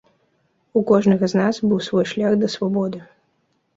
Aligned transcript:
У 0.79 0.83
кожнага 0.93 1.29
з 1.33 1.41
нас 1.41 1.55
быў 1.67 1.79
свой 1.91 2.05
шлях 2.13 2.33
да 2.45 2.53
свабоды. 2.55 2.99